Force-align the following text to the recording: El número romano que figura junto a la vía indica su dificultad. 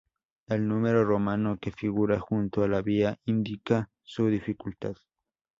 El 0.47 0.67
número 0.67 1.05
romano 1.05 1.59
que 1.61 1.69
figura 1.71 2.19
junto 2.19 2.63
a 2.63 2.67
la 2.67 2.81
vía 2.81 3.19
indica 3.25 3.91
su 4.03 4.25
dificultad. 4.29 4.95